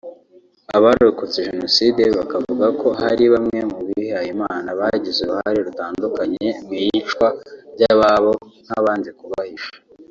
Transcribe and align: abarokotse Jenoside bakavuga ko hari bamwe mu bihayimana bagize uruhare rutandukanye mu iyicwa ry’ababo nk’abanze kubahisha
abarokotse 0.75 1.37
Jenoside 1.49 2.03
bakavuga 2.17 2.67
ko 2.81 2.87
hari 3.01 3.23
bamwe 3.33 3.59
mu 3.71 3.79
bihayimana 3.87 4.69
bagize 4.79 5.19
uruhare 5.23 5.59
rutandukanye 5.67 6.47
mu 6.65 6.73
iyicwa 6.81 7.27
ry’ababo 7.73 8.33
nk’abanze 8.65 9.11
kubahisha 9.19 9.71